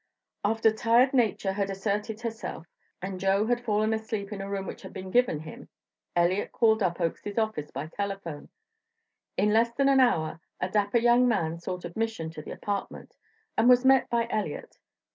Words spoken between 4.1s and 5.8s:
in a room which had been given him,